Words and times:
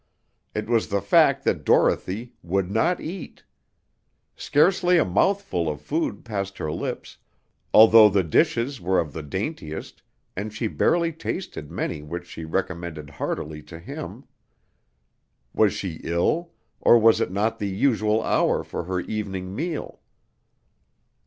It 0.55 0.67
was 0.67 0.87
the 0.87 0.99
fact 0.99 1.43
that 1.43 1.63
Dorothy 1.63 2.33
would 2.41 2.71
not 2.71 2.99
eat. 2.99 3.43
Scarcely 4.35 4.97
a 4.97 5.05
mouthful 5.05 5.69
of 5.69 5.79
food 5.79 6.25
passed 6.25 6.57
her 6.57 6.71
lips, 6.71 7.17
although 7.71 8.09
the 8.09 8.23
dishes 8.23 8.81
were 8.81 8.99
of 8.99 9.13
the 9.13 9.21
daintiest, 9.21 10.01
and 10.35 10.51
she 10.51 10.65
barely 10.65 11.11
tasted 11.11 11.69
many 11.69 12.01
which 12.01 12.25
she 12.25 12.45
recommended 12.45 13.11
heartily 13.11 13.61
to 13.61 13.77
him. 13.77 14.23
Was 15.53 15.71
she 15.71 16.01
ill? 16.03 16.49
or 16.79 16.97
was 16.97 17.21
it 17.21 17.29
not 17.31 17.59
the 17.59 17.69
usual 17.69 18.23
hour 18.23 18.63
for 18.63 18.85
her 18.85 19.01
evening 19.01 19.53
meal? 19.55 19.99